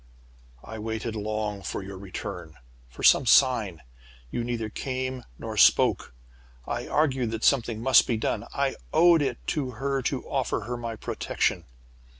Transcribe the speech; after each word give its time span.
"I 0.63 0.79
waited 0.79 1.15
long 1.15 1.61
for 1.61 1.83
your 1.83 1.99
return, 1.99 2.53
or 2.53 2.55
for 2.89 3.03
some 3.03 3.27
sign. 3.27 3.83
"You 4.31 4.43
neither 4.43 4.67
came 4.67 5.23
nor 5.37 5.57
spoke. 5.57 6.15
"I 6.65 6.87
argued 6.87 7.29
that 7.29 7.43
something 7.43 7.79
must 7.79 8.07
be 8.07 8.17
done. 8.17 8.47
I 8.51 8.77
owed 8.91 9.21
it 9.21 9.45
to 9.49 9.73
her 9.77 10.01
to 10.01 10.27
offer 10.27 10.61
her 10.61 10.75
my 10.75 10.95
protection. 10.95 11.65